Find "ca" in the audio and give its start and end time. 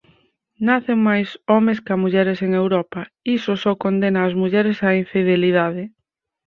1.85-1.95